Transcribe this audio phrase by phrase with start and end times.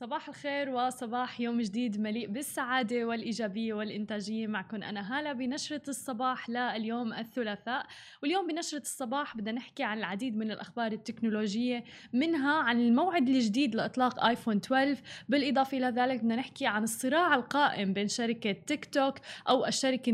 [0.00, 4.46] صباح الخير وصباح يوم جديد مليء بالسعادة والإيجابية والإنتاجية.
[4.46, 7.86] معكم أنا هالة بنشرة الصباح لليوم الثلاثاء.
[8.22, 14.24] واليوم بنشرة الصباح بدنا نحكي عن العديد من الأخبار التكنولوجية منها عن الموعد الجديد لإطلاق
[14.24, 19.14] آيفون 12 بالإضافة إلى ذلك بدنا نحكي عن الصراع القائم بين شركة تيك توك
[19.48, 20.12] أو الشركة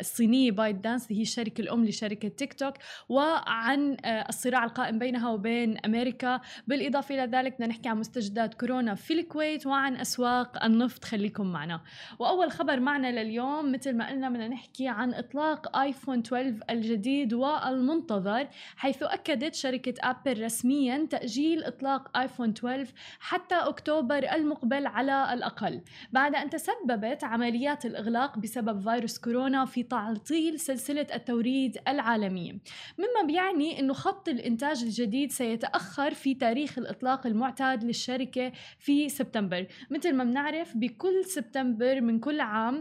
[0.00, 2.74] الصينية بايت دانس هي الشركة الأم لشركة تيك توك
[3.08, 6.40] وعن الصراع القائم بينها وبين أمريكا.
[6.66, 11.04] بالإضافة إلى ذلك بدنا نحكي عن مستجدات كورونا في الكويت وعن أسواق النفط.
[11.04, 11.80] خليكم معنا.
[12.18, 18.48] وأول خبر معنا لليوم مثل ما قلنا بدنا نحكي عن إطلاق آيفون 12 الجديد والمنتظر
[18.76, 25.80] حيث أكدت شركة أبل رسميا تأجيل إطلاق آيفون 12 حتى أكتوبر المقبل على الأقل.
[26.12, 32.52] بعد أن تسببت عمليات الإغلاق بسبب فيروس كورونا في تعطيل سلسلة التوريد العالمية
[32.98, 39.66] مما بيعني أنه خط الإنتاج الجديد سيتأخر في تاريخ الإطلاق المعتاد للشركة في سبتمبر.
[39.90, 42.80] مثل ما بنعرف بكل سبتمبر من كل عام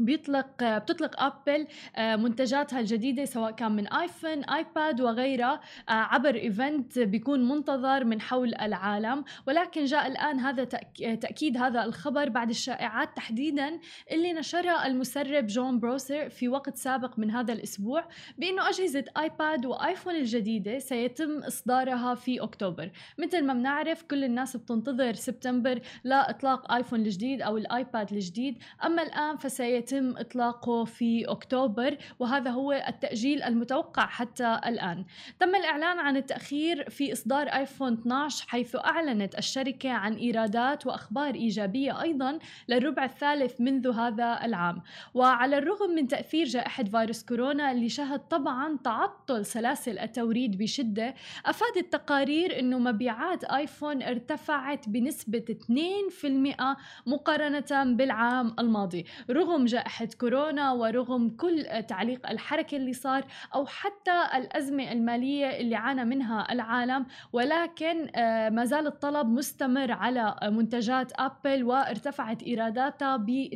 [0.00, 6.98] بيطلق بتطلق ابل آه، منتجاتها الجديدة سواء كان من ايفون ايباد وغيرها آه، عبر event
[6.98, 9.24] بيكون منتظر من حول العالم.
[9.46, 13.80] ولكن جاء الآن هذا تأكيد هذا الخبر بعد الشائعات تحديدا
[14.12, 20.14] اللي نشرها المسرب جون بروسر في وقت سابق من هذا الأسبوع بأنه أجهزة ايباد وايفون
[20.14, 22.90] الجديدة سيتم إصدارها في أكتوبر.
[23.18, 28.58] مثل ما بنعرف كل الناس بتنتظر سبتمبر لاطلاق ايفون الجديد أو الايباد الجديد.
[28.84, 35.04] أما الآن فسيتم يتم إطلاقه في أكتوبر وهذا هو التأجيل المتوقع حتى الآن.
[35.40, 42.02] تم الإعلان عن التأخير في إصدار آيفون 12 حيث أعلنت الشركة عن إيرادات وأخبار إيجابية
[42.02, 44.82] أيضا للربع الثالث منذ هذا العام.
[45.14, 51.14] وعلى الرغم من تأثير جائحة فيروس كورونا اللي شهد طبعا تعطل سلاسل التوريد بشدة
[51.46, 56.76] أفادت تقارير أنه مبيعات آيفون ارتفعت بنسبة 2%
[57.06, 64.92] مقارنة بالعام الماضي رغم جائحة كورونا ورغم كل تعليق الحركة اللي صار أو حتى الأزمة
[64.92, 72.42] المالية اللي عانى منها العالم ولكن آه، ما زال الطلب مستمر على منتجات أبل وارتفعت
[72.42, 73.48] إيراداتها ب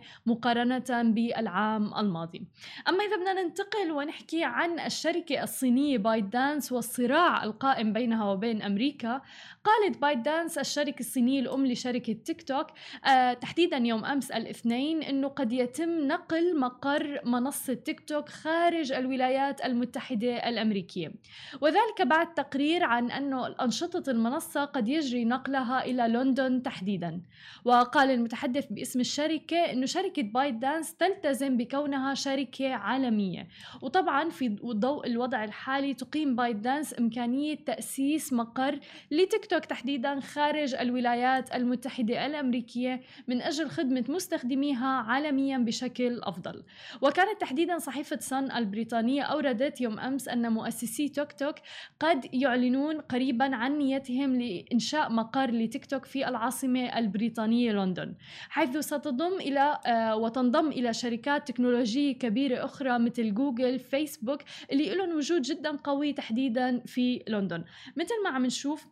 [0.26, 2.42] مقارنة بالعام الماضي.
[2.88, 9.22] أما إذا بدنا ننتقل ونحكي عن الشركة الصينية بايت دانس والصراع القائم بينها وبين أمريكا
[9.64, 12.66] قالت بايت دانس الشركة الصينية الأم لشركة تيك توك
[13.06, 19.64] آه، تحديدا يوم أمس الاثنين انه قد يتم نقل مقر منصة تيك توك خارج الولايات
[19.64, 21.12] المتحدة الأمريكية.
[21.60, 27.20] وذلك بعد تقرير عن انه أنشطة المنصة قد يجري نقلها إلى لندن تحديدا.
[27.64, 33.48] وقال المتحدث باسم الشركة إنه شركة بايت دانس تلتزم بكونها شركة عالمية.
[33.82, 38.78] وطبعا في ضوء الوضع الحالي تقيم بايت دانس إمكانية تأسيس مقر
[39.10, 46.62] لتيك توك تحديدا خارج الولايات المتحدة الأمريكية من أجل خدمة مستخدميها عالميا بشكل أفضل.
[47.02, 51.54] وكانت تحديدا صحيفة سان البريطانية أوردت يوم أمس أن مؤسسي تيك توك
[52.00, 58.14] قد يعلنون قريبا عن نيتهم لإنشاء مقر لتيك توك في العاصمة البريطانية لندن
[58.48, 64.42] حيث ستضم إلى آه، وتنضم إلى شركات تكنولوجية كبيرة أخرى مثل جوجل فيسبوك
[64.72, 67.64] اللي لهم وجود جدا قوي تحديدا في لندن.
[67.96, 68.86] مثل ما عم نشوف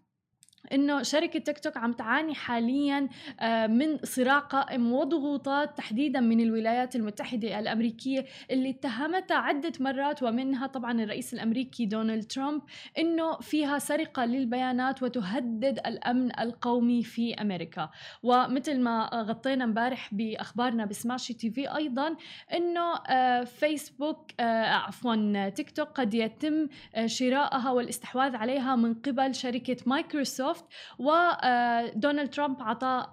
[0.73, 3.09] إنه شركة تيك توك عم تعاني حاليا
[3.41, 10.67] آه، من صراع قائم وضغوطات تحديدا من الولايات المتحدة الأمريكية اللي اتهمتها عدة مرات ومنها
[10.67, 12.63] طبعا الرئيس الأمريكي دونالد ترامب
[12.99, 17.91] إنه فيها سرقة للبيانات وتهدد الأمن القومي في أمريكا.
[18.23, 22.17] ومثل ما غطينا امبارح بأخبارنا ب Smashi TV أيضا
[22.55, 26.69] إنه آه، فيسبوك آه، عفوا تيك توك قد يتم
[27.07, 30.65] شرائها والاستحواذ عليها من قبل شركة مايكروسوفت مايكروسوفت
[30.99, 33.07] ودونالد ترامب عطى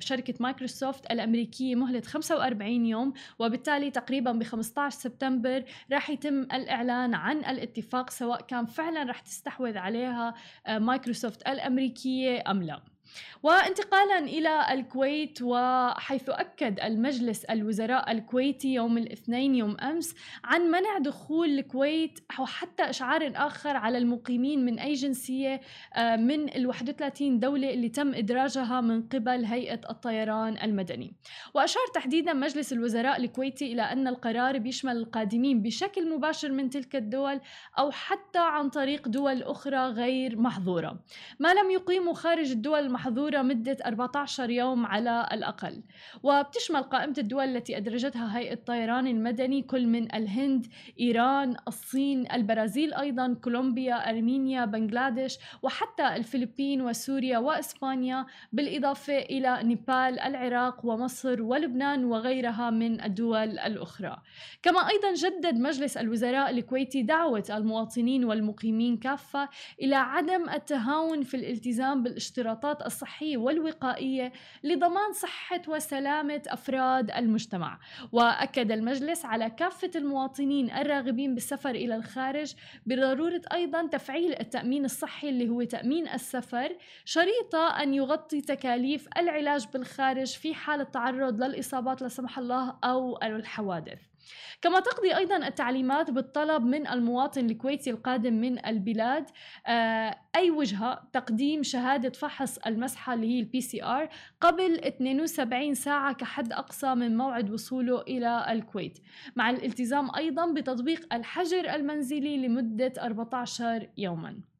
[0.00, 7.38] شركة مايكروسوفت الأمريكية مهلة 45 يوم وبالتالي تقريبا ب 15 سبتمبر راح يتم الإعلان عن
[7.38, 10.34] الاتفاق سواء كان فعلا راح تستحوذ عليها
[10.68, 12.95] مايكروسوفت الأمريكية أم لا.
[13.42, 20.14] وانتقالا إلى الكويت وحيث أكد المجلس الوزراء الكويتي يوم الاثنين يوم أمس
[20.44, 25.60] عن منع دخول الكويت أو حتى إشعار آخر على المقيمين من أي جنسية
[25.94, 31.12] آه، من ال 31 دولة اللي تم إدراجها من قبل هيئة الطيران المدني.
[31.54, 37.40] وأشار تحديدا مجلس الوزراء الكويتي إلى أن القرار بيشمل القادمين بشكل مباشر من تلك الدول
[37.78, 41.00] أو حتى عن طريق دول أخرى غير محظورة.
[41.40, 45.82] ما لم يقيموا خارج الدول محظورة مدة 14 يوم على الأقل.
[46.22, 50.66] وبتشمل قائمة الدول التي أدرجتها هيئة الطيران المدني كل من الهند
[51.00, 60.86] إيران الصين البرازيل أيضا كولومبيا أرمينيا بنغلاديش وحتى الفلبين وسوريا وإسبانيا بالإضافة إلى نيبال العراق
[60.86, 64.16] ومصر ولبنان وغيرها من الدول الأخرى.
[64.62, 69.48] كما أيضا جدد مجلس الوزراء الكويتي دعوة المواطنين والمقيمين كافة
[69.82, 74.32] إلى عدم التهاون في الالتزام بالاشتراطات الصحية والوقائية
[74.64, 77.78] لضمان صحة وسلامة أفراد المجتمع.
[78.12, 82.54] وأكد المجلس على كافة المواطنين الراغبين بالسفر إلى الخارج
[82.86, 90.26] بضرورة أيضا تفعيل التأمين الصحي اللي هو تأمين السفر شريطة أن يغطي تكاليف العلاج بالخارج
[90.26, 94.15] في حال التعرض للإصابات لا سمح الله أو الحوادث.
[94.62, 99.30] كما تقضي أيضا التعليمات بالطلب من المواطن الكويتي القادم من البلاد
[99.66, 104.08] آه، أي وجهة تقديم شهادة فحص المسحة اللي هي ال PCR
[104.40, 108.98] قبل 72 ساعة كحد أقصى من موعد وصوله إلى الكويت.
[109.36, 114.55] مع الالتزام أيضا بتطبيق الحجر المنزلي لمدة 14 يوما.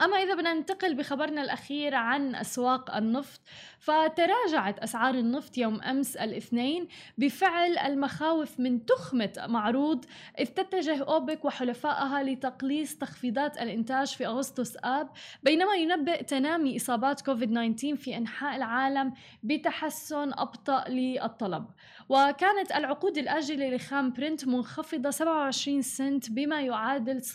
[0.00, 3.40] أما إذا بدنا ننتقل بخبرنا الأخير عن أسواق النفط
[3.78, 10.04] فتراجعت أسعار النفط يوم أمس الاثنين بفعل المخاوف من تخمة معروض
[10.38, 15.10] إذ تتجه أوبك وحلفائها لتقليص تخفيضات الإنتاج في أغسطس آب
[15.42, 19.12] بينما ينبئ تنامي إصابات كوفيد 19 في أنحاء العالم
[19.42, 21.66] بتحسن أبطأ للطلب.
[22.08, 27.32] وكانت العقود الآجلة لخام برنت منخفضة 27 سنت بما يعادل 0.6%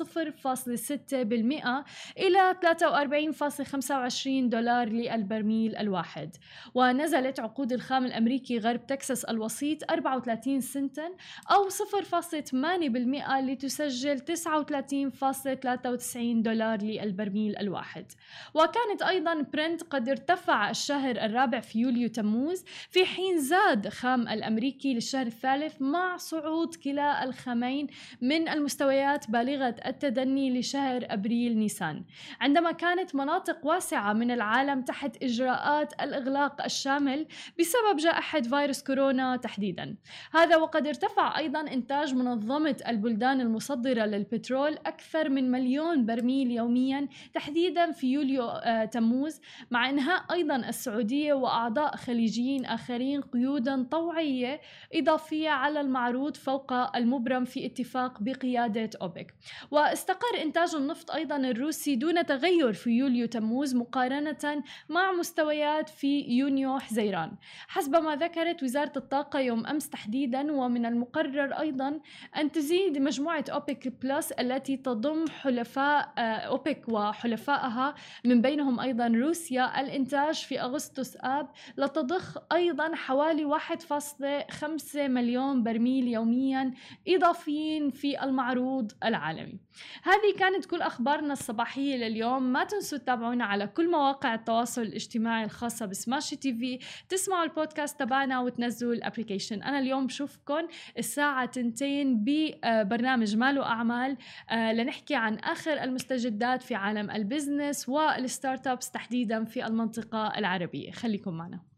[2.17, 6.35] إلى 43.25 دولار للبرميل الواحد.
[6.75, 11.09] ونزلت عقود الخام الأمريكي غرب تكساس الوسيط 34 سنتا
[11.51, 18.05] أو 0.8% لتسجل 39.93 دولار للبرميل الواحد.
[18.53, 24.93] وكانت أيضا برنت قد ارتفع الشهر الرابع في يوليو تموز في حين زاد خام الأمريكي
[24.93, 27.87] للشهر الثالث مع صعود كلا الخامين
[28.21, 32.03] من المستويات بالغة التدني لشهر أبريل نيسان.
[32.41, 37.27] عندما كانت مناطق واسعة من العالم تحت إجراءات الإغلاق الشامل
[37.59, 39.95] بسبب جائحة فيروس كورونا تحديدا.
[40.33, 47.91] هذا وقد ارتفع أيضا إنتاج منظمة البلدان المصدرة للبترول أكثر من مليون برميل يوميا تحديدا
[47.91, 49.41] في يوليو آه تموز
[49.71, 54.61] مع إنهاء أيضا السعودية وأعضاء خليجيين آخرين قيودا طوعية
[54.93, 59.33] إضافية على المعروض فوق المبرم في اتفاق بقيادة أوبك.
[59.71, 66.79] واستقر إنتاج النفط أيضا الروسي دون تغير في يوليو تموز مقارنة مع مستويات في يونيو
[66.79, 67.31] حزيران.
[67.67, 71.99] حسب ما ذكرت وزارة الطاقة يوم أمس تحديدا ومن المقرر أيضا
[72.37, 77.95] أن تزيد مجموعة أوبك بلس التي تضم حلفاء آه، أوبك وحلفائها
[78.25, 79.81] من بينهم أيضا روسيا.
[79.81, 86.73] الإنتاج في أغسطس آب لتضخ أيضا حوالي 1.5 مليون برميل يوميا
[87.07, 89.59] إضافيين في المعروض العالمي.
[90.03, 92.16] هذه كانت كل أخبارنا الصباحية لليوم.
[92.23, 96.79] ما تنسوا تتابعونا على كل مواقع التواصل الاجتماعي الخاصة ب Smashi TV.
[97.09, 99.63] تسمعوا البودكاست تبعنا وتنزلوا ال application.
[99.63, 100.67] أنا اليوم بشوفكم
[100.97, 104.17] الساعة تنتين ببرنامج مال وأعمال
[104.49, 110.91] آه، لنحكي عن آخر المستجدات في عالم ال business وال startups تحديدا في المنطقة العربية.
[110.91, 111.76] خليكم معنا.